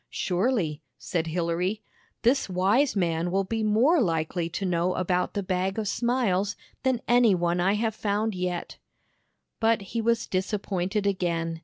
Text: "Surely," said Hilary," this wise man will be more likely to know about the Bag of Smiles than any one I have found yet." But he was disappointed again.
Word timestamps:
"Surely," 0.08 0.80
said 0.96 1.26
Hilary," 1.26 1.82
this 2.22 2.48
wise 2.48 2.96
man 2.96 3.30
will 3.30 3.44
be 3.44 3.62
more 3.62 4.00
likely 4.00 4.48
to 4.48 4.64
know 4.64 4.94
about 4.94 5.34
the 5.34 5.42
Bag 5.42 5.78
of 5.78 5.86
Smiles 5.86 6.56
than 6.82 7.02
any 7.06 7.34
one 7.34 7.60
I 7.60 7.74
have 7.74 7.94
found 7.94 8.34
yet." 8.34 8.78
But 9.60 9.82
he 9.92 10.00
was 10.00 10.26
disappointed 10.26 11.06
again. 11.06 11.60